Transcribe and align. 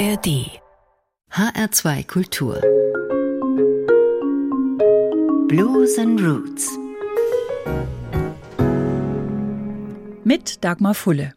ARD 0.00 0.28
HR2 1.30 2.06
Kultur. 2.06 2.58
Blues 5.46 5.98
and 5.98 6.18
Roots. 6.18 6.66
Mit 10.24 10.64
Dagmar 10.64 10.94
Fulle. 10.94 11.34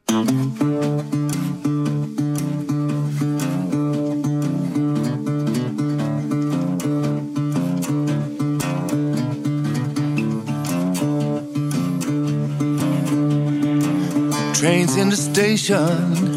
Trains 14.54 14.96
in 14.96 15.10
the 15.10 15.18
station 15.18 16.33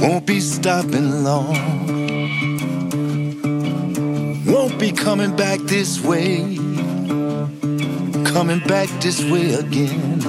won't 0.00 0.26
be 0.26 0.40
stopping 0.40 1.24
long. 1.24 1.56
Won't 4.46 4.78
be 4.78 4.92
coming 4.92 5.36
back 5.36 5.60
this 5.60 6.00
way, 6.02 6.56
coming 8.24 8.60
back 8.66 8.88
this 9.00 9.22
way 9.24 9.54
again. 9.54 10.20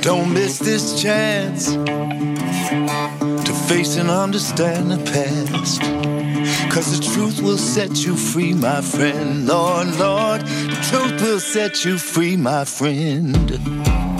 Don't 0.00 0.32
miss 0.32 0.58
this 0.60 1.02
chance 1.02 1.72
to 1.74 3.52
face 3.68 3.96
and 3.96 4.08
understand 4.08 4.90
the 4.90 4.98
past. 5.12 5.82
Cause 6.70 6.98
the 6.98 7.04
truth 7.12 7.42
will 7.42 7.58
set 7.58 8.04
you 8.04 8.14
free, 8.14 8.54
my 8.54 8.80
friend. 8.80 9.46
Lord, 9.46 9.88
Lord, 9.98 10.42
the 10.42 10.78
truth 10.90 11.20
will 11.22 11.40
set 11.40 11.84
you 11.84 11.98
free, 11.98 12.36
my 12.36 12.64
friend. 12.64 14.15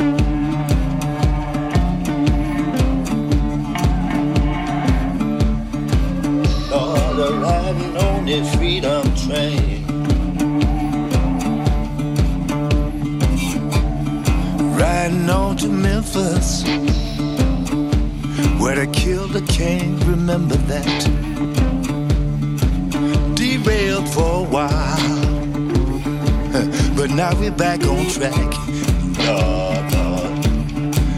The 8.26 8.44
freedom 8.56 9.04
train. 9.14 9.86
Riding 14.76 15.30
on 15.30 15.56
to 15.58 15.68
Memphis, 15.68 16.64
where 18.60 18.74
they 18.74 18.88
killed 18.88 19.30
the 19.30 19.42
king. 19.42 20.00
Remember 20.00 20.56
that 20.56 21.04
derailed 23.36 24.08
for 24.08 24.40
a 24.40 24.48
while. 24.56 24.96
But 26.96 27.10
now 27.10 27.38
we're 27.38 27.52
back 27.52 27.84
on 27.84 28.06
track. 28.06 28.50
Lord, 29.28 29.92
Lord. 29.94 30.44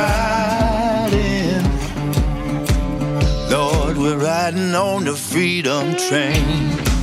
Riding, 0.00 1.64
Lord, 3.50 3.96
we're 3.96 4.18
riding 4.18 4.74
on 4.74 5.04
the 5.04 5.14
freedom 5.14 5.96
train. 5.96 6.99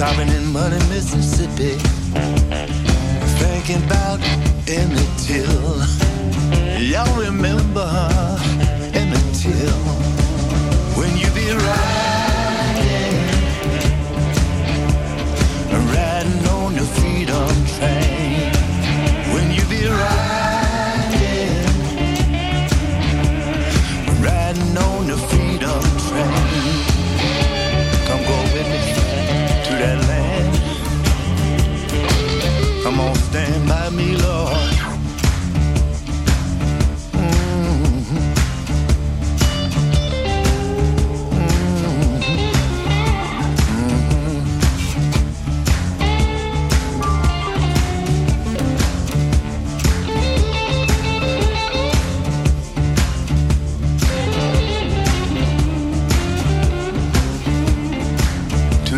Stopping 0.00 0.28
in 0.30 0.50
Money, 0.50 0.78
Mississippi. 0.88 1.99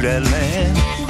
That 0.02 0.24
land. 0.24 1.01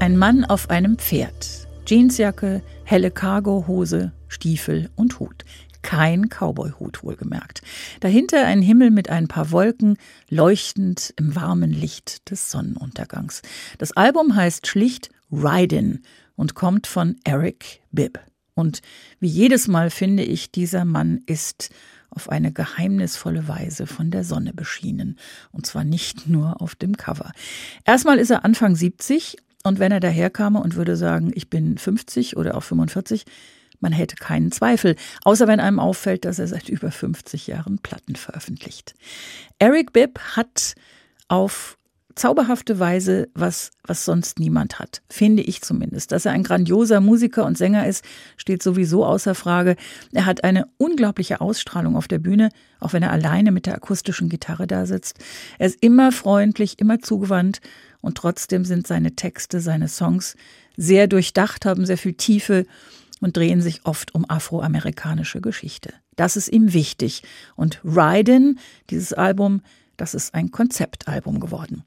Ein 0.00 0.16
Mann 0.16 0.46
auf 0.46 0.70
einem 0.70 0.96
Pferd. 0.96 1.68
Jeansjacke, 1.86 2.62
helle 2.84 3.10
Cargohose, 3.10 4.12
Stiefel 4.28 4.88
und 4.96 5.20
Hut. 5.20 5.44
Kein 5.82 6.30
Cowboyhut 6.30 7.02
wohlgemerkt. 7.02 7.60
Dahinter 8.00 8.46
ein 8.46 8.62
Himmel 8.62 8.90
mit 8.90 9.10
ein 9.10 9.28
paar 9.28 9.50
Wolken, 9.50 9.98
leuchtend 10.30 11.12
im 11.18 11.36
warmen 11.36 11.70
Licht 11.70 12.30
des 12.30 12.50
Sonnenuntergangs. 12.50 13.42
Das 13.76 13.92
Album 13.92 14.34
heißt 14.34 14.66
schlicht 14.66 15.10
Ridin' 15.30 16.00
und 16.34 16.54
kommt 16.54 16.86
von 16.86 17.16
Eric 17.24 17.82
Bibb. 17.92 18.20
Und 18.54 18.80
wie 19.20 19.28
jedes 19.28 19.68
Mal 19.68 19.90
finde 19.90 20.22
ich, 20.22 20.50
dieser 20.50 20.86
Mann 20.86 21.20
ist 21.26 21.68
auf 22.10 22.30
eine 22.30 22.52
geheimnisvolle 22.52 23.48
Weise 23.48 23.86
von 23.86 24.10
der 24.10 24.24
Sonne 24.24 24.52
beschienen. 24.52 25.18
Und 25.52 25.66
zwar 25.66 25.84
nicht 25.84 26.28
nur 26.28 26.60
auf 26.60 26.74
dem 26.74 26.96
Cover. 26.96 27.32
Erstmal 27.84 28.18
ist 28.18 28.30
er 28.30 28.44
Anfang 28.44 28.76
70 28.76 29.36
und 29.64 29.78
wenn 29.78 29.92
er 29.92 30.00
daherkame 30.00 30.60
und 30.60 30.76
würde 30.76 30.96
sagen, 30.96 31.32
ich 31.34 31.50
bin 31.50 31.78
50 31.78 32.36
oder 32.36 32.56
auch 32.56 32.62
45, 32.62 33.24
man 33.80 33.92
hätte 33.92 34.16
keinen 34.16 34.52
Zweifel, 34.52 34.96
außer 35.24 35.46
wenn 35.48 35.60
einem 35.60 35.78
auffällt, 35.78 36.24
dass 36.24 36.38
er 36.38 36.46
seit 36.46 36.68
über 36.68 36.90
50 36.90 37.46
Jahren 37.46 37.78
Platten 37.78 38.16
veröffentlicht. 38.16 38.94
Eric 39.58 39.92
Bibb 39.92 40.18
hat 40.36 40.74
auf 41.28 41.76
zauberhafte 42.16 42.80
Weise, 42.80 43.28
was, 43.34 43.70
was 43.84 44.04
sonst 44.04 44.38
niemand 44.38 44.78
hat, 44.78 45.02
finde 45.08 45.42
ich 45.42 45.60
zumindest. 45.60 46.10
Dass 46.12 46.24
er 46.24 46.32
ein 46.32 46.42
grandioser 46.42 47.00
Musiker 47.00 47.44
und 47.44 47.56
Sänger 47.56 47.86
ist, 47.86 48.04
steht 48.36 48.62
sowieso 48.62 49.04
außer 49.04 49.34
Frage. 49.34 49.76
Er 50.12 50.26
hat 50.26 50.42
eine 50.42 50.66
unglaubliche 50.78 51.40
Ausstrahlung 51.40 51.94
auf 51.94 52.08
der 52.08 52.18
Bühne, 52.18 52.48
auch 52.80 52.94
wenn 52.94 53.02
er 53.02 53.12
alleine 53.12 53.52
mit 53.52 53.66
der 53.66 53.74
akustischen 53.74 54.28
Gitarre 54.28 54.66
da 54.66 54.86
sitzt. 54.86 55.18
Er 55.58 55.66
ist 55.66 55.82
immer 55.82 56.10
freundlich, 56.10 56.78
immer 56.80 57.00
zugewandt 57.00 57.60
und 58.00 58.16
trotzdem 58.16 58.64
sind 58.64 58.86
seine 58.86 59.14
Texte, 59.14 59.60
seine 59.60 59.88
Songs 59.88 60.36
sehr 60.76 61.06
durchdacht, 61.08 61.66
haben 61.66 61.84
sehr 61.84 61.98
viel 61.98 62.14
Tiefe 62.14 62.64
und 63.20 63.36
drehen 63.36 63.60
sich 63.60 63.84
oft 63.84 64.14
um 64.14 64.28
afroamerikanische 64.28 65.40
Geschichte. 65.40 65.92
Das 66.16 66.36
ist 66.36 66.48
ihm 66.48 66.72
wichtig. 66.72 67.22
Und 67.56 67.80
Ridin, 67.84 68.58
dieses 68.90 69.12
Album, 69.12 69.60
das 69.96 70.14
ist 70.14 70.34
ein 70.34 70.50
Konzeptalbum 70.50 71.40
geworden. 71.40 71.84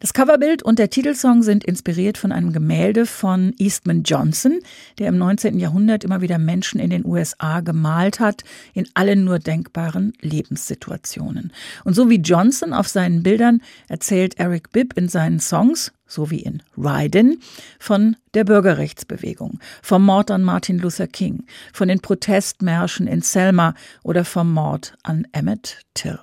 Das 0.00 0.14
Coverbild 0.14 0.62
und 0.62 0.78
der 0.78 0.90
Titelsong 0.90 1.42
sind 1.42 1.64
inspiriert 1.64 2.18
von 2.18 2.32
einem 2.32 2.52
Gemälde 2.52 3.06
von 3.06 3.54
Eastman 3.58 4.02
Johnson, 4.02 4.60
der 4.98 5.08
im 5.08 5.18
19. 5.18 5.58
Jahrhundert 5.58 6.04
immer 6.04 6.20
wieder 6.20 6.38
Menschen 6.38 6.80
in 6.80 6.90
den 6.90 7.04
USA 7.04 7.60
gemalt 7.60 8.20
hat, 8.20 8.44
in 8.72 8.86
allen 8.94 9.24
nur 9.24 9.38
denkbaren 9.38 10.12
Lebenssituationen. 10.20 11.52
Und 11.84 11.94
so 11.94 12.08
wie 12.08 12.20
Johnson 12.20 12.72
auf 12.72 12.88
seinen 12.88 13.22
Bildern 13.22 13.62
erzählt 13.88 14.38
Eric 14.38 14.72
Bibb 14.72 14.96
in 14.96 15.08
seinen 15.08 15.40
Songs, 15.40 15.92
so 16.06 16.30
wie 16.30 16.40
in 16.40 16.62
Ridin, 16.76 17.40
von 17.78 18.16
der 18.34 18.44
Bürgerrechtsbewegung, 18.44 19.60
vom 19.82 20.04
Mord 20.04 20.30
an 20.30 20.42
Martin 20.42 20.78
Luther 20.78 21.06
King, 21.06 21.44
von 21.72 21.88
den 21.88 22.00
Protestmärschen 22.00 23.06
in 23.06 23.22
Selma 23.22 23.74
oder 24.02 24.24
vom 24.24 24.52
Mord 24.52 24.94
an 25.02 25.26
Emmett 25.32 25.78
Till. 25.94 26.18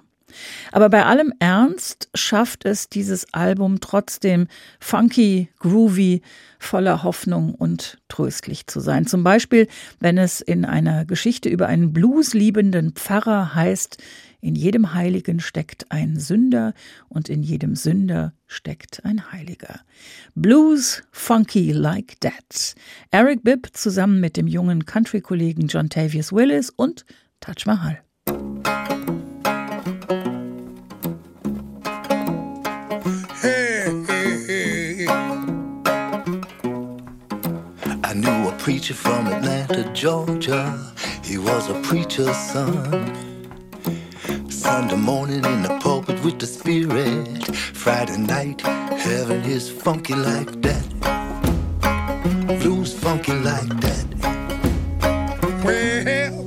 Aber 0.71 0.89
bei 0.89 1.05
allem 1.05 1.33
Ernst 1.39 2.09
schafft 2.13 2.65
es 2.65 2.89
dieses 2.89 3.33
Album 3.33 3.79
trotzdem 3.79 4.47
funky, 4.79 5.49
groovy, 5.59 6.21
voller 6.59 7.03
Hoffnung 7.03 7.53
und 7.53 7.99
tröstlich 8.07 8.67
zu 8.67 8.79
sein. 8.79 9.05
Zum 9.05 9.23
Beispiel, 9.23 9.67
wenn 9.99 10.17
es 10.17 10.41
in 10.41 10.65
einer 10.65 11.05
Geschichte 11.05 11.49
über 11.49 11.67
einen 11.67 11.93
bluesliebenden 11.93 12.93
Pfarrer 12.93 13.55
heißt, 13.55 13.97
in 14.39 14.55
jedem 14.55 14.93
Heiligen 14.93 15.39
steckt 15.39 15.91
ein 15.91 16.19
Sünder 16.19 16.73
und 17.09 17.27
in 17.27 17.41
jedem 17.41 17.75
Sünder 17.75 18.33
steckt 18.45 19.03
ein 19.03 19.31
Heiliger. 19.31 19.81
Blues 20.35 21.03
funky 21.11 21.71
like 21.71 22.19
that. 22.21 22.75
Eric 23.11 23.43
Bibb 23.43 23.69
zusammen 23.73 24.19
mit 24.19 24.37
dem 24.37 24.47
jungen 24.47 24.85
Country-Kollegen 24.85 25.67
John 25.67 25.89
Tavius 25.89 26.31
Willis 26.31 26.69
und 26.69 27.05
Taj 27.39 27.65
Mahal. 27.65 27.99
Preacher 38.67 38.93
from 38.93 39.27
Atlanta, 39.27 39.89
Georgia. 39.93 40.77
He 41.23 41.37
was 41.37 41.69
a 41.69 41.81
preacher's 41.83 42.35
son. 42.35 43.15
Sunday 44.49 44.97
morning 44.97 45.45
in 45.45 45.61
the 45.63 45.79
pulpit 45.81 46.21
with 46.21 46.37
the 46.37 46.47
spirit. 46.47 47.45
Friday 47.55 48.17
night, 48.17 48.59
heaven 48.59 49.41
is 49.45 49.69
funky 49.71 50.15
like 50.15 50.51
that. 50.63 50.85
Blues 52.59 52.93
funky 52.93 53.31
like 53.31 53.71
that. 53.85 54.05
Well, 55.63 56.45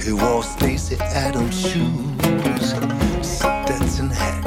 he 0.00 0.12
wore 0.14 0.42
Stacy 0.42 0.96
Adams 0.98 1.60
shoes, 1.60 2.74
Stetson 3.20 4.08
hat. 4.08 4.46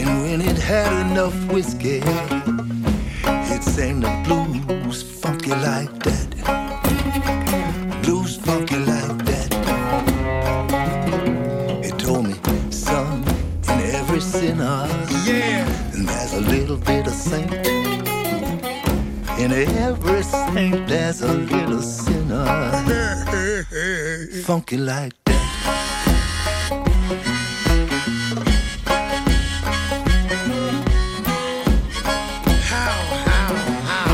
And 0.00 0.22
when 0.22 0.40
it 0.40 0.58
had 0.58 0.92
enough 1.06 1.36
whiskey, 1.52 2.00
In 19.40 19.52
every 19.52 20.22
saint, 20.22 20.86
there's 20.86 21.22
a 21.22 21.32
little 21.32 21.80
sinner. 21.80 22.44
funky 24.44 24.76
like 24.76 25.14
that. 25.24 25.40
How 32.68 32.94
how 33.88 34.12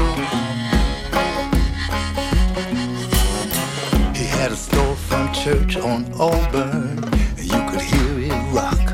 He 4.15 4.27
had 4.27 4.53
a 4.53 4.55
storefront 4.55 5.35
church 5.35 5.77
on 5.77 6.07
Auburn, 6.21 7.03
you 7.37 7.61
could 7.69 7.83
hear 7.83 8.31
it 8.31 8.55
rock. 8.55 8.87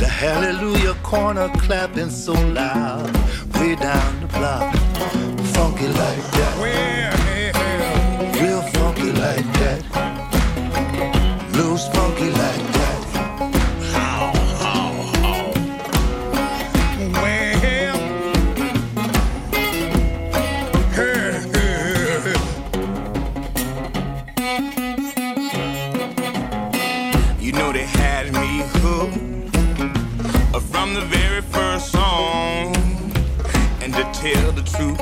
The 0.00 0.08
Hallelujah 0.08 0.94
corner 1.02 1.50
clapping 1.58 2.08
so 2.08 2.32
loud, 2.32 3.14
way 3.56 3.74
down 3.76 4.20
the 4.20 4.26
block, 4.28 4.77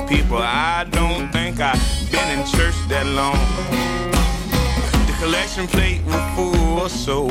people. 0.07 0.37
I 0.37 0.85
don't 0.89 1.31
think 1.31 1.59
I've 1.59 1.79
been 2.11 2.39
in 2.39 2.45
church 2.45 2.75
that 2.87 3.05
long. 3.05 3.37
The 5.07 5.13
collection 5.19 5.67
plate 5.67 6.01
was 6.05 6.23
full, 6.35 6.89
so 6.89 7.29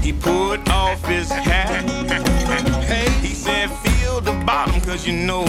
he 0.00 0.12
put 0.12 0.68
off 0.68 1.04
his 1.06 1.30
hat. 1.30 1.84
He 3.22 3.34
said, 3.34 3.70
feel 3.84 4.20
the 4.20 4.32
bottom, 4.44 4.80
cause 4.82 5.06
you 5.06 5.12
know 5.12 5.44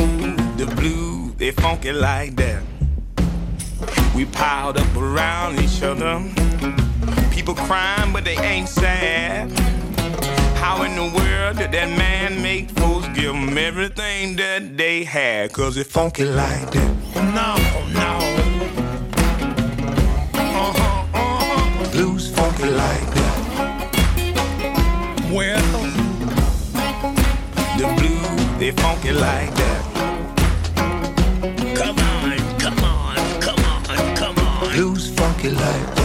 the 0.58 0.66
blue, 0.76 1.32
they 1.38 1.52
funky 1.52 1.92
like 1.92 2.36
that. 2.38 2.64
We 4.16 4.26
piled 4.26 4.78
up 4.78 4.96
around 4.96 5.60
each 5.60 5.82
other. 5.84 6.22
People 7.32 7.56
crying, 7.56 8.14
but 8.14 8.24
they 8.24 8.38
ain't 8.38 8.70
sad. 8.70 9.50
How 10.62 10.84
in 10.84 10.96
the 10.96 11.10
world 11.18 11.58
did 11.58 11.72
that 11.72 11.90
man 11.98 12.40
make 12.40 12.70
folks 12.70 13.08
give 13.16 13.34
them 13.34 13.58
everything 13.58 14.36
that 14.36 14.78
they 14.78 15.04
had? 15.04 15.52
Cause 15.52 15.76
it 15.76 15.88
funky 15.88 16.24
like 16.24 16.70
that. 16.70 16.92
No, 17.16 17.58
no. 18.00 18.12
Uh-huh, 20.36 21.08
uh-huh. 21.16 21.92
Blues 21.92 22.30
funky 22.36 22.70
like 22.70 23.08
that. 23.18 23.38
Well, 25.34 25.66
the 27.80 27.88
blues, 27.98 28.60
they 28.60 28.70
funky 28.70 29.14
like 29.14 29.52
that. 29.56 29.82
Come 31.76 31.98
on, 31.98 32.38
come 32.60 32.84
on, 32.84 33.16
come 33.42 33.64
on, 33.66 34.16
come 34.16 34.38
on. 34.38 34.72
Blues 34.74 35.10
funky 35.10 35.50
like 35.50 35.96
that. 35.96 36.01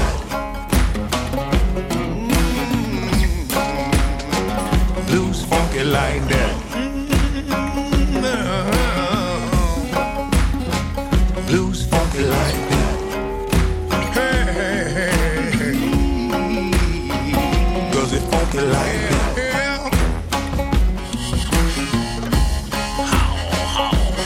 like 5.87 6.23
that. 6.29 6.55
Blues 11.47 11.87
funky 11.87 12.25
like 12.25 12.61
that. 12.71 12.97
It 18.13 18.23
funky 18.31 18.61
like 18.61 19.01
that. 19.11 19.91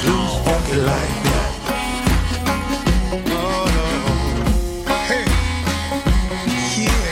Blues 0.02 0.35
funky 0.45 0.76
like 0.90 1.14
that. 1.26 1.50
Oh, 3.26 3.67
Yeah, 6.76 7.02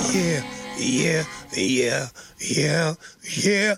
yeah, 0.00 0.42
yeah, 0.78 1.24
yeah 1.56 2.28
yeah, 2.40 2.94
yeah. 3.42 3.74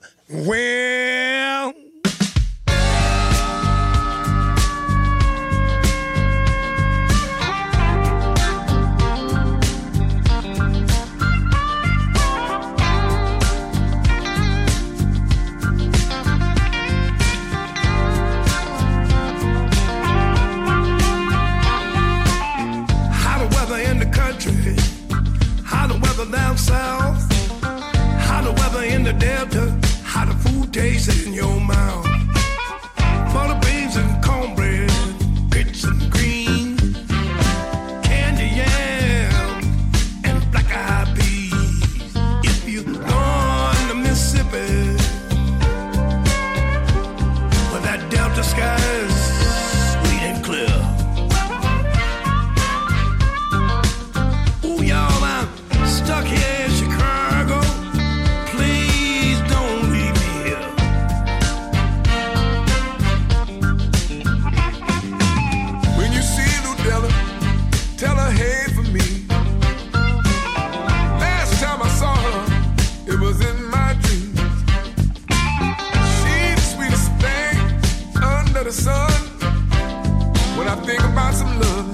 country, 24.41 24.73
the 24.73 25.99
weather 26.03 26.31
down 26.31 26.57
south, 26.57 27.31
hotter 27.63 28.53
weather 28.53 28.85
in 28.85 29.05
the 29.05 29.13
delta, 29.13 29.77
hotter 30.05 30.33
food 30.33 30.73
tastes 30.73 31.27
in 31.27 31.33
your 31.33 31.61
mouth. 31.61 32.10
about 81.13 81.35
some 81.35 81.61
love. 81.61 81.87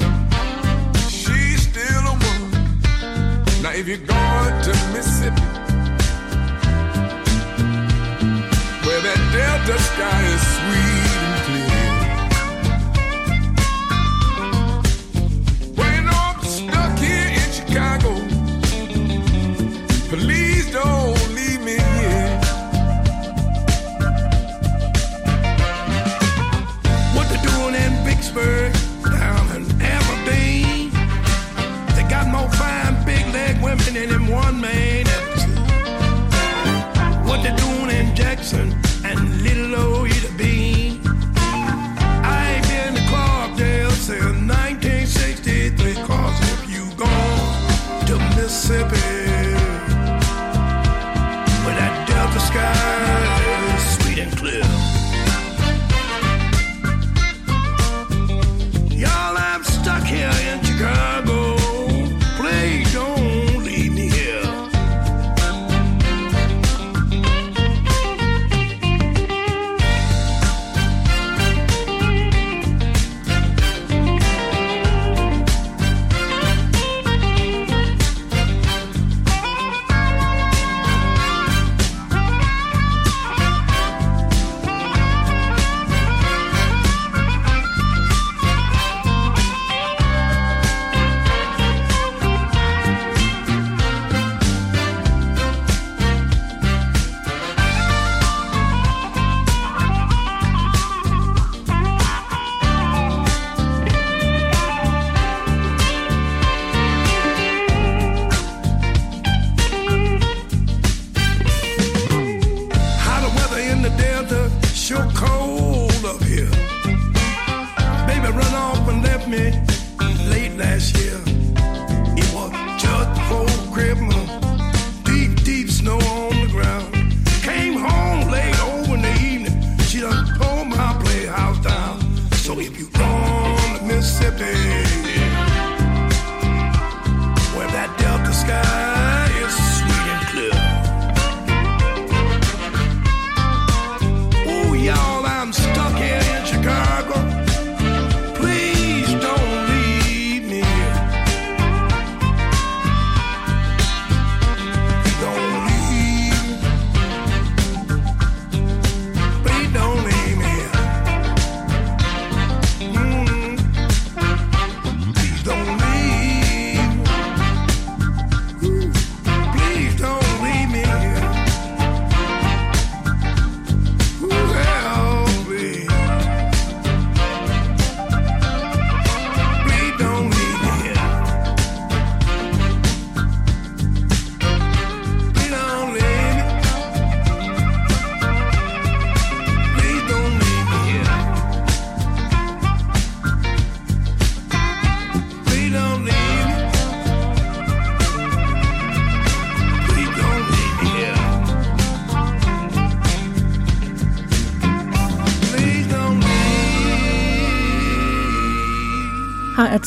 She's 1.09 1.63
still 1.63 2.05
a 2.13 2.17
woman. 2.25 2.51
Now, 3.63 3.73
if 3.73 3.89
you're 3.89 3.99
going 3.99 4.63
to 4.67 4.73
Mississippi, 4.93 5.43
where 8.85 9.01
that 9.07 9.21
Delta 9.33 9.83
sky 9.83 10.23
is 10.35 10.43
sweet. 10.57 11.06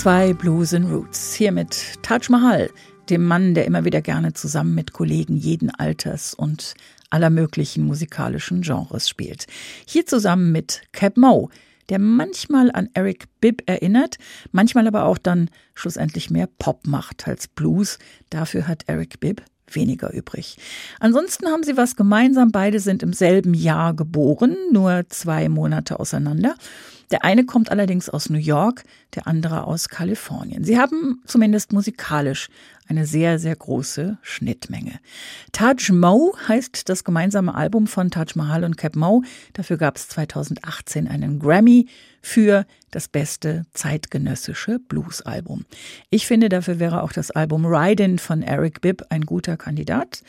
And 0.06 0.90
Roots. 0.90 1.34
Hier 1.34 1.52
mit 1.52 2.02
Taj 2.04 2.30
Mahal, 2.30 2.70
dem 3.10 3.26
Mann, 3.26 3.54
der 3.54 3.66
immer 3.66 3.84
wieder 3.84 4.02
gerne 4.02 4.32
zusammen 4.34 4.74
mit 4.74 4.94
Kollegen 4.94 5.36
jeden 5.36 5.70
Alters 5.72 6.34
und 6.34 6.76
aller 7.10 7.30
möglichen 7.30 7.84
musikalischen 7.84 8.62
Genres 8.62 9.10
spielt. 9.10 9.48
Hier 9.86 10.06
zusammen 10.06 10.54
mit 10.54 10.84
Cap 10.94 11.18
Moe, 11.18 11.50
der 11.90 12.00
manchmal 12.00 12.72
an 12.72 12.90
Eric 12.94 13.26
Bibb 13.42 13.64
erinnert, 13.66 14.18
manchmal 14.54 14.88
aber 14.88 15.04
auch 15.04 15.18
dann 15.18 15.50
schlussendlich 15.74 16.30
mehr 16.30 16.48
Pop 16.48 16.88
macht 16.88 17.28
als 17.28 17.50
Blues. 17.50 18.00
Dafür 18.30 18.68
hat 18.70 18.84
Eric 18.88 19.20
Bibb 19.20 19.42
weniger 19.76 20.14
übrig. 20.14 20.58
Ansonsten 21.00 21.48
haben 21.48 21.64
sie 21.64 21.78
was 21.78 21.96
gemeinsam. 21.96 22.52
Beide 22.52 22.80
sind 22.80 23.04
im 23.04 23.14
selben 23.14 23.54
Jahr 23.54 23.94
geboren, 23.94 24.56
nur 24.72 25.04
zwei 25.10 25.50
Monate 25.50 26.00
auseinander. 26.00 26.56
Der 27.12 27.24
eine 27.24 27.44
kommt 27.44 27.72
allerdings 27.72 28.08
aus 28.08 28.30
New 28.30 28.38
York, 28.38 28.84
der 29.16 29.28
andere 29.28 29.64
aus 29.64 29.90
Kalifornien. 29.90 30.64
Sie 30.64 30.78
haben 30.78 31.22
zumindest 31.26 31.74
musikalisch 31.74 32.50
eine 32.88 33.06
sehr, 33.06 33.40
sehr 33.40 33.56
große 33.56 34.18
Schnittmenge. 34.22 35.00
Taj 35.52 35.92
Mo 35.92 36.36
heißt 36.48 36.88
das 36.88 37.04
gemeinsame 37.04 37.56
Album 37.56 37.88
von 37.88 38.12
Taj 38.12 38.34
Mahal 38.36 38.64
und 38.64 38.78
Cap 38.78 38.96
Mo. 38.96 39.24
Dafür 39.54 39.78
gab 39.78 39.98
es 39.98 40.08
2018 40.10 41.08
einen 41.08 41.40
Grammy 41.40 41.88
für 42.22 42.66
das 42.92 43.08
beste 43.08 43.66
zeitgenössische 43.74 44.80
Bluesalbum. 44.80 45.66
Ich 46.10 46.28
finde, 46.28 46.50
dafür 46.50 46.80
wäre 46.80 47.04
auch 47.04 47.12
das 47.12 47.32
Album 47.32 47.66
Ride-In 47.66 48.20
von 48.20 48.42
Eric 48.42 48.82
Bibb 48.82 49.06
ein 49.10 49.26
guter 49.26 49.58
Kandidat. 49.58 50.24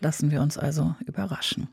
Lassen 0.00 0.30
wir 0.30 0.42
uns 0.42 0.58
also 0.58 0.94
überraschen. 1.06 1.68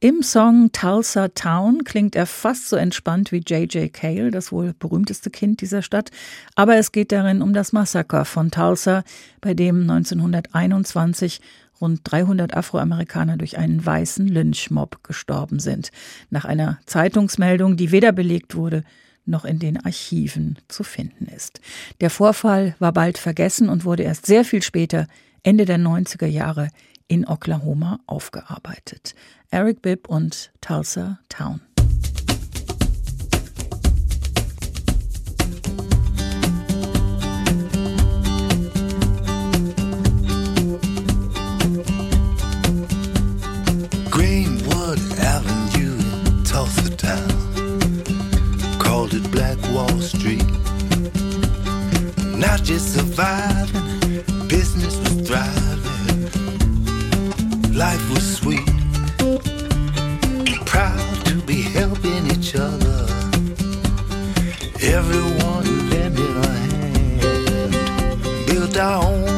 Im 0.00 0.22
Song 0.22 0.72
Tulsa 0.72 1.28
Town 1.28 1.84
klingt 1.84 2.16
er 2.16 2.24
fast 2.24 2.70
so 2.70 2.76
entspannt 2.76 3.30
wie 3.30 3.42
J.J. 3.46 3.92
Cale, 3.92 4.30
das 4.30 4.50
wohl 4.52 4.72
berühmteste 4.78 5.28
Kind 5.28 5.60
dieser 5.60 5.82
Stadt. 5.82 6.10
Aber 6.54 6.76
es 6.76 6.92
geht 6.92 7.12
darin 7.12 7.42
um 7.42 7.52
das 7.52 7.74
Massaker 7.74 8.24
von 8.24 8.50
Tulsa, 8.50 9.04
bei 9.42 9.52
dem 9.52 9.82
1921 9.82 11.42
rund 11.80 12.00
300 12.04 12.54
Afroamerikaner 12.54 13.36
durch 13.36 13.58
einen 13.58 13.84
weißen 13.84 14.26
Lynchmob 14.26 15.02
gestorben 15.04 15.58
sind. 15.58 15.90
Nach 16.30 16.44
einer 16.44 16.78
Zeitungsmeldung, 16.86 17.76
die 17.76 17.92
weder 17.92 18.12
belegt 18.12 18.54
wurde, 18.54 18.84
noch 19.24 19.44
in 19.44 19.58
den 19.58 19.76
Archiven 19.84 20.58
zu 20.68 20.82
finden 20.82 21.26
ist. 21.26 21.60
Der 22.00 22.10
Vorfall 22.10 22.74
war 22.78 22.92
bald 22.92 23.18
vergessen 23.18 23.68
und 23.68 23.84
wurde 23.84 24.02
erst 24.02 24.26
sehr 24.26 24.44
viel 24.44 24.62
später, 24.62 25.06
Ende 25.42 25.64
der 25.64 25.78
90er 25.78 26.26
Jahre, 26.26 26.70
in 27.06 27.26
Oklahoma 27.26 28.00
aufgearbeitet. 28.06 29.14
Eric 29.50 29.82
Bibb 29.82 30.08
und 30.08 30.50
Tulsa 30.60 31.18
Town. 31.28 31.60
Wall 49.98 50.06
Street. 50.06 50.46
Not 52.38 52.62
just 52.62 52.94
surviving, 52.94 54.48
business 54.48 54.96
was 54.98 55.26
thriving 55.26 55.68
life 57.74 58.10
was 58.10 58.36
sweet. 58.38 58.66
Proud 60.66 61.26
to 61.26 61.34
be 61.42 61.62
helping 61.62 62.26
each 62.26 62.54
other. 62.54 63.06
Everyone 64.80 65.66
lending 65.90 66.36
a 66.36 66.54
hand. 66.70 67.72
Built 68.46 68.76
our 68.76 69.04
own 69.04 69.37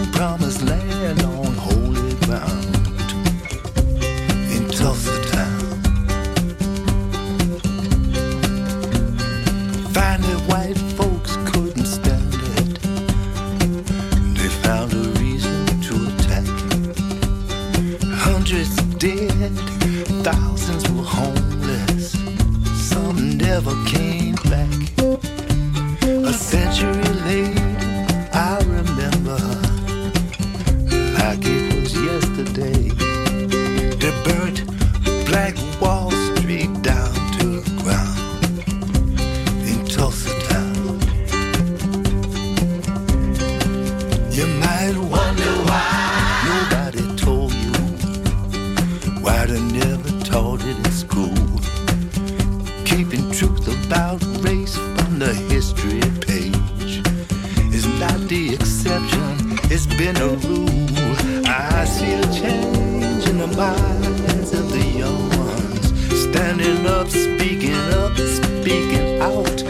it's 59.71 59.87
been 59.87 60.17
a 60.17 60.29
rule. 60.47 61.47
I 61.47 61.85
see 61.85 62.13
a 62.13 62.23
change 62.33 63.29
in 63.29 63.39
the 63.39 63.47
minds 63.47 64.53
of 64.53 64.71
the 64.71 64.85
young 64.99 65.29
ones, 65.31 66.23
standing 66.25 66.87
up, 66.87 67.09
speaking 67.09 67.95
up, 67.95 68.17
speaking 68.17 69.21
out 69.21 69.63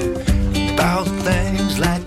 about 0.73 1.07
things 1.25 1.79
like 1.79 2.00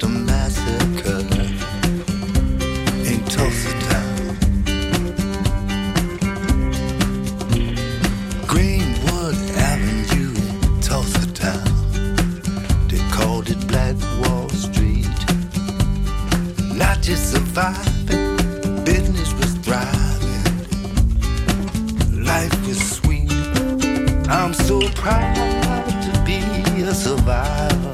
proud 25.04 25.86
to 26.02 26.24
be 26.26 26.40
a 26.84 26.94
survivor 26.94 27.90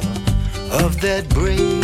of 0.84 1.02
that 1.02 1.28
brave 1.30 1.79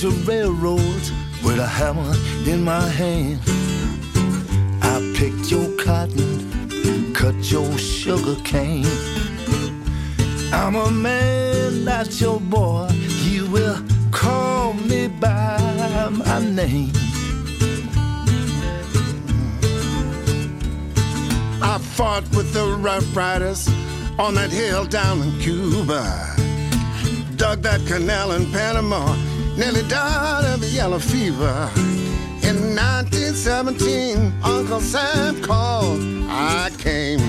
Built 0.00 0.14
your 0.14 0.24
railroads 0.24 1.12
with 1.44 1.58
a 1.58 1.66
hammer 1.66 2.14
in 2.50 2.64
my 2.64 2.80
hand. 2.80 3.38
I 4.80 4.98
picked 5.14 5.50
your 5.50 5.76
cotton, 5.76 7.12
cut 7.12 7.34
your 7.50 7.76
sugar 7.76 8.36
cane. 8.42 8.86
I'm 10.52 10.76
a 10.76 10.90
man, 10.90 11.84
not 11.84 12.18
your 12.18 12.40
boy. 12.40 12.88
You 13.24 13.50
will 13.50 13.78
call 14.10 14.72
me 14.72 15.08
by 15.08 16.08
my 16.10 16.44
name. 16.46 16.92
I 21.62 21.78
fought 21.78 22.24
with 22.30 22.54
the 22.54 22.76
Rough 22.80 23.14
Riders 23.14 23.68
on 24.18 24.34
that 24.34 24.50
hill 24.50 24.86
down 24.86 25.20
in 25.20 25.38
Cuba. 25.40 26.36
Dug 27.36 27.62
that 27.62 27.84
canal 27.86 28.32
in 28.32 28.50
Panama, 28.52 29.14
nearly 29.60 29.86
died 29.88 30.46
of 30.46 30.64
yellow 30.64 30.98
fever. 30.98 31.70
In 32.48 32.74
1917, 32.74 34.32
Uncle 34.42 34.80
Sam 34.80 35.42
called, 35.42 36.00
I 36.30 36.70
came. 36.78 37.20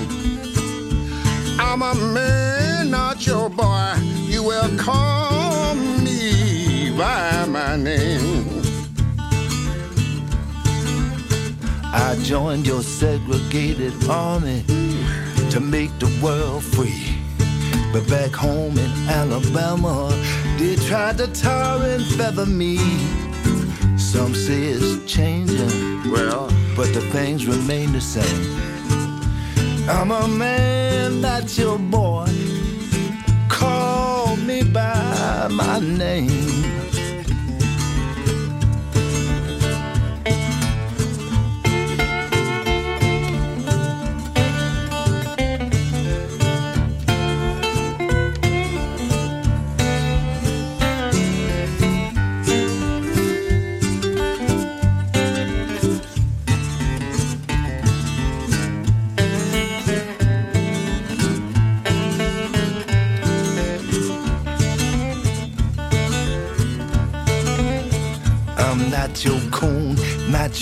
I'm 1.60 1.82
a 1.82 1.94
man, 1.94 2.90
not 2.90 3.26
your 3.26 3.50
boy. 3.50 3.92
You 4.32 4.42
will 4.44 4.70
call 4.78 5.74
me 5.74 6.96
by 6.96 7.44
my 7.46 7.76
name. 7.76 8.62
I 11.92 12.16
joined 12.22 12.66
your 12.66 12.82
segregated 12.82 13.92
army 14.08 14.64
to 15.50 15.60
make 15.60 15.90
the 15.98 16.10
world 16.22 16.64
free. 16.64 17.14
But 17.92 18.08
back 18.08 18.30
home 18.30 18.78
in 18.78 18.90
Alabama, 19.06 20.08
they 20.58 20.76
tried 20.76 21.18
to 21.18 21.26
tar 21.28 21.82
and 21.82 22.04
feather 22.04 22.46
me. 22.46 22.78
Some 23.96 24.34
say 24.34 24.62
it's 24.74 25.04
changing, 25.10 26.10
Well, 26.10 26.48
but 26.76 26.92
the 26.94 27.02
things 27.12 27.46
remain 27.46 27.92
the 27.92 28.00
same. 28.00 28.60
I'm 29.88 30.10
a 30.10 30.28
man, 30.28 31.20
not 31.20 31.56
your 31.58 31.78
boy. 31.78 32.28
Call 33.48 34.36
me 34.36 34.62
by 34.62 35.48
my 35.50 35.80
name. 35.80 36.90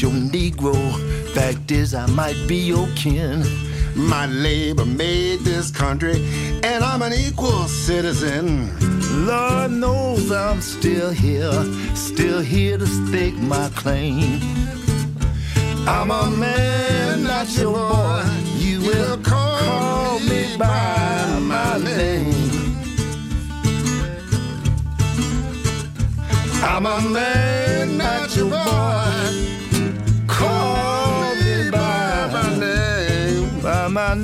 Your 0.03 0.13
Negro. 0.13 0.75
Fact 1.35 1.71
is, 1.71 1.95
I 1.95 2.07
might 2.07 2.37
be 2.47 2.57
your 2.57 2.89
kin. 2.97 3.45
my 3.95 4.27
labor 4.27 4.87
made 4.87 5.41
this 5.41 5.71
country, 5.71 6.25
and 6.63 6.83
I'm 6.83 7.03
an 7.03 7.13
equal 7.13 7.65
citizen. 7.69 8.71
Lord 9.27 9.73
knows 9.73 10.31
I'm 10.31 10.61
still 10.61 11.11
here, 11.11 11.65
still 11.95 12.41
here 12.41 12.79
to 12.79 12.87
stake 12.87 13.37
my 13.37 13.69
claim. 13.75 14.41
I'm 15.87 16.11
a 16.11 16.31
man, 16.31 17.25
not 17.25 17.49
your 17.57 17.73
boy. 17.75 18.25
You 18.57 18.81
will 18.81 19.19
call 19.19 20.21
me 20.21 20.57
by 20.57 21.39
my 21.43 21.79
name. 21.79 22.35
I'm 26.63 26.87
a 26.87 27.01
man, 27.01 27.60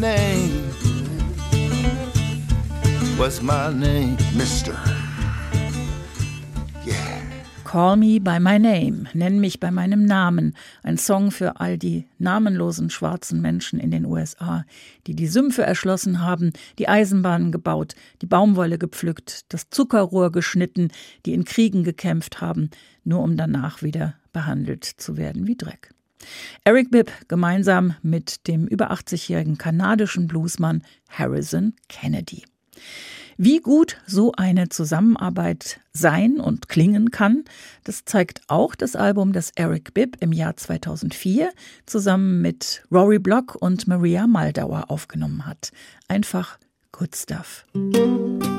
name. 0.01 0.51
What's 3.17 3.41
my 3.41 3.73
name? 3.73 4.17
Mister. 4.37 4.77
Yeah. 6.85 7.21
Call 7.65 7.97
Me 7.97 8.19
by 8.19 8.39
My 8.39 8.59
Name, 8.59 9.09
nenn 9.15 9.41
mich 9.41 9.59
bei 9.59 9.71
meinem 9.71 10.05
Namen, 10.05 10.55
ein 10.83 10.99
Song 10.99 11.31
für 11.31 11.61
all 11.61 11.79
die 11.79 12.07
namenlosen 12.19 12.91
schwarzen 12.91 13.41
Menschen 13.41 13.81
in 13.81 13.91
den 13.91 14.05
USA, 14.05 14.65
die 15.07 15.15
die 15.15 15.27
Sümpfe 15.27 15.63
erschlossen 15.63 16.21
haben, 16.21 16.53
die 16.79 16.89
Eisenbahnen 16.89 17.51
gebaut, 17.51 17.95
die 18.23 18.27
Baumwolle 18.27 18.79
gepflückt, 18.79 19.53
das 19.53 19.71
Zuckerrohr 19.71 20.31
geschnitten, 20.31 20.91
die 21.25 21.33
in 21.33 21.45
Kriegen 21.45 21.85
gekämpft 21.85 22.41
haben, 22.41 22.71
nur 23.05 23.23
um 23.23 23.37
danach 23.37 23.83
wieder 23.83 24.15
behandelt 24.33 24.85
zu 24.85 25.17
werden 25.17 25.47
wie 25.47 25.57
Dreck. 25.57 25.96
Eric 26.65 26.91
Bibb 26.91 27.11
gemeinsam 27.29 27.95
mit 28.03 28.47
dem 28.47 28.67
über 28.67 28.91
80-jährigen 28.91 29.59
kanadischen 29.59 30.27
Bluesmann 30.27 30.83
Harrison 31.09 31.75
Kennedy. 31.89 32.45
Wie 33.39 33.61
gut 33.61 33.99
so 34.07 34.33
eine 34.33 34.71
Zusammenarbeit 34.71 35.81
sein 35.93 36.41
und 36.41 36.69
klingen 36.69 37.11
kann, 37.11 37.45
das 37.85 38.07
zeigt 38.07 38.41
auch 38.49 38.75
das 38.75 38.97
Album, 38.97 39.35
das 39.35 39.51
Eric 39.57 39.93
Bibb 39.93 40.17
im 40.21 40.33
Jahr 40.33 40.57
2004 40.57 41.53
zusammen 41.85 42.41
mit 42.41 42.83
Rory 42.91 43.19
Block 43.19 43.55
und 43.61 43.87
Maria 43.87 44.27
Maldauer 44.27 44.91
aufgenommen 44.91 45.45
hat. 45.45 45.71
Einfach 46.09 46.59
Good 46.93 47.15
Stuff. 47.15 47.67
You 47.75 48.56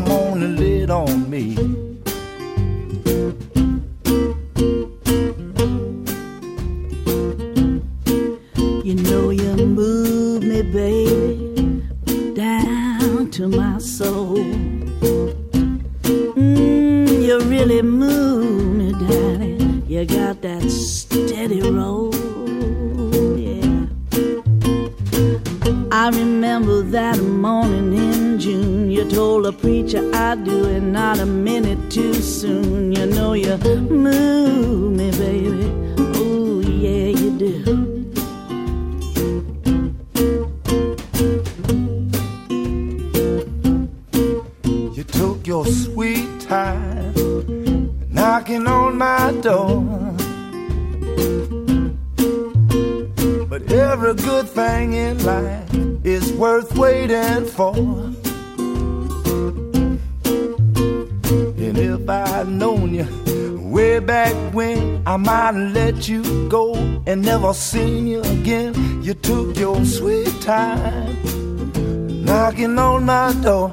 Come 0.00 0.12
on 0.12 0.42
and 0.42 0.58
lay 0.58 0.80
it 0.80 0.90
on 0.90 1.28
me. 1.28 1.54
You 8.82 8.94
know 8.94 9.28
you 9.28 9.56
move 9.66 10.42
me, 10.42 10.62
baby, 10.62 11.82
down 12.34 13.30
to 13.32 13.46
my 13.48 13.76
soul. 13.76 14.38
Mm, 16.34 17.22
you 17.22 17.40
really 17.40 17.82
move 17.82 18.76
me, 18.76 18.92
darling. 18.92 19.82
You 19.86 20.06
got 20.06 20.40
that 20.40 20.62
steady 20.70 21.60
roll, 21.60 22.14
yeah. 23.38 23.84
I 25.92 26.08
remember 26.08 26.80
that 26.84 27.20
morning 27.20 27.89
I'd 29.94 30.44
do 30.44 30.66
it 30.66 30.80
not 30.82 31.18
a 31.18 31.26
minute 31.26 31.90
too 31.90 32.14
soon. 32.14 32.92
You 32.92 33.06
know 33.06 33.32
you 33.32 33.56
move 33.56 34.92
me, 34.92 35.10
baby. 35.10 35.79
Never 67.40 67.54
seen 67.54 68.06
you 68.06 68.20
again. 68.20 69.02
You 69.02 69.14
took 69.14 69.56
your 69.56 69.82
sweet 69.84 70.28
time 70.42 71.16
knocking 72.22 72.78
on 72.78 73.06
my 73.06 73.32
door. 73.42 73.72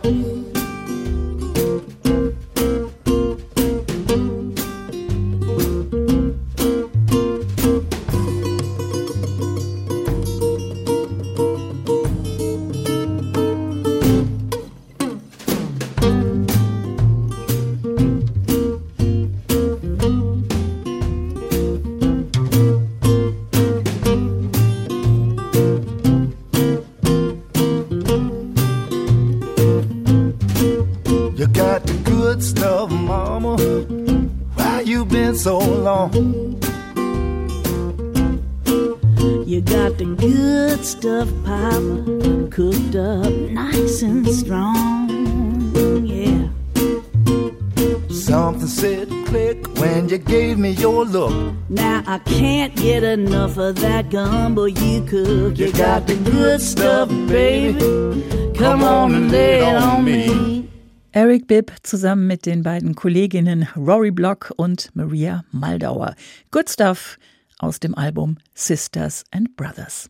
Enough 53.28 53.58
of 53.58 53.76
that 53.82 54.10
gumbo 54.10 54.66
you 54.66 55.02
cook. 55.06 55.58
You 55.58 55.72
got 55.74 56.08
the 56.08 56.16
good 56.32 56.62
stuff, 56.62 57.10
baby. 57.28 58.24
Come 58.58 58.84
on 58.84 59.14
and 59.14 59.32
lay 59.32 59.60
it 59.60 59.76
on 59.76 60.04
me. 60.04 60.68
Eric 61.14 61.48
Bibb 61.48 61.72
zusammen 61.84 62.28
mit 62.28 62.46
den 62.46 62.64
beiden 62.64 62.96
Kolleginnen 62.96 63.68
Rory 63.76 64.12
Block 64.12 64.54
und 64.56 64.90
Maria 64.94 65.44
Maldauer. 65.52 66.16
Good 66.52 66.70
Stuff 66.70 67.18
aus 67.60 67.80
dem 67.80 67.96
Album 67.96 68.38
Sisters 68.54 69.24
and 69.32 69.56
Brothers. 69.56 70.10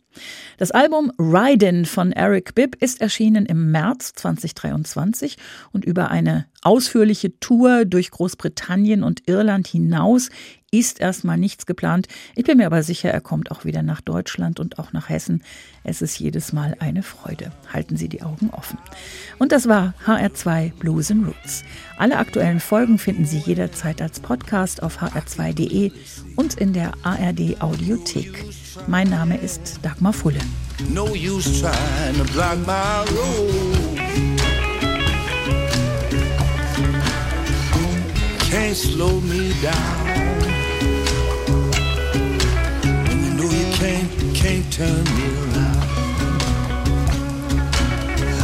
Das 0.58 0.72
Album 0.72 1.12
Ridin 1.18 1.86
von 1.86 2.12
Eric 2.12 2.56
Bibb 2.56 2.76
ist 2.82 3.02
erschienen 3.02 3.46
im 3.46 3.72
März 3.72 4.14
2023 4.16 5.38
und 5.72 5.86
über 5.86 6.12
eine 6.12 6.46
ausführliche 6.62 7.40
Tour 7.40 7.86
durch 7.86 8.12
Großbritannien 8.12 9.04
und 9.04 9.28
Irland 9.28 9.68
hinaus 9.68 10.30
ist 10.72 11.00
erstmal 11.00 11.38
nichts 11.38 11.66
geplant. 11.66 12.08
Ich 12.36 12.44
bin 12.44 12.58
mir 12.58 12.66
aber 12.66 12.84
sicher, 12.84 13.10
er 13.10 13.22
kommt 13.22 13.52
auch 13.52 13.64
wieder 13.64 13.84
nach 13.84 14.02
Deutschland 14.02 14.60
und 14.60 14.80
auch 14.80 14.92
nach 14.92 15.10
Hessen. 15.10 15.44
Es 15.84 16.02
ist 16.02 16.20
jedes 16.20 16.52
Mal 16.52 16.76
eine 16.80 17.04
Freude. 17.04 17.52
Halten 17.72 17.96
Sie 17.96 18.10
die 18.10 18.22
Augen 18.22 18.50
offen. 18.50 18.78
Und 19.40 19.54
das 19.54 19.68
war 19.68 19.94
HR2 20.06 20.74
Blues 20.74 21.10
and 21.10 21.28
Roots. 21.28 21.64
Alle 21.98 22.18
aktuellen 22.18 22.60
Folgen 22.60 22.98
finden 22.98 23.26
Sie 23.26 23.38
jederzeit 23.40 24.02
als 24.02 24.20
Podcast 24.20 24.84
auf 24.84 25.02
hr2.de 25.02 25.92
und 26.36 26.56
in 26.56 26.74
der 26.74 26.92
ARD 27.04 27.62
Audiothek. 27.62 28.46
Mein 28.88 29.10
Name 29.10 29.38
ist 29.38 29.80
Dagmar 29.84 30.14
Fulle. 30.14 30.40
No 30.90 31.08
use 31.14 31.62
trying 31.62 32.16
to 32.18 32.24
block 32.34 32.58
my 32.68 33.06
road. 33.16 33.98
Can't 38.50 38.76
slow 38.76 39.20
me 39.22 39.54
down. 39.62 40.47
Turn 44.78 45.04
me 45.18 45.26
around. 45.42 45.90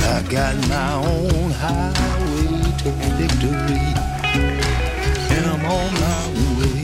I 0.01 0.23
got 0.27 0.55
my 0.67 0.93
own 0.95 1.51
highway 1.61 2.47
to 2.81 2.89
victory, 3.17 3.85
and 5.33 5.45
I'm 5.53 5.63
on 5.77 5.89
my 6.03 6.21
way. 6.57 6.81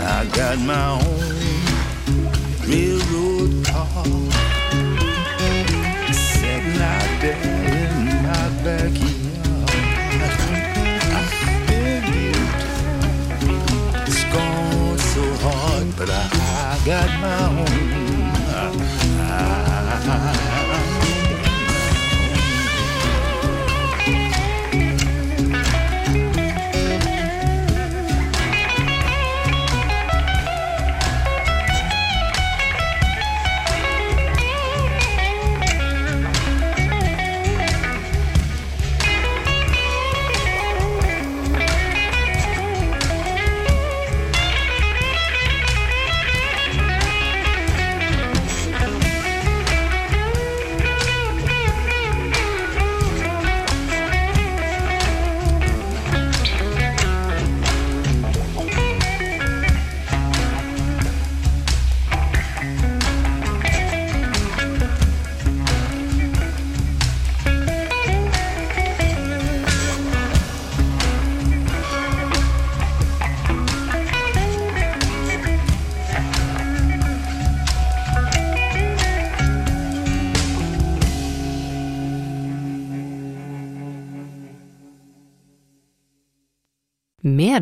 I 0.00 0.26
got 0.38 0.58
my 0.72 0.86
own 1.06 1.36
railroad 2.66 3.52
car, 3.64 4.06
sitting 6.12 6.80
out 6.94 7.10
there 7.20 7.42
in 7.84 8.06
my 8.26 8.44
backyard. 8.64 9.17
Got 16.84 17.20
my 17.20 17.60
own. 17.60 17.87